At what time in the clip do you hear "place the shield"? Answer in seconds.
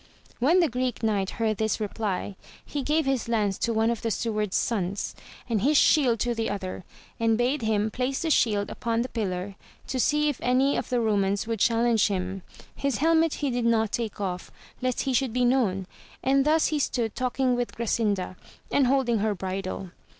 7.91-8.71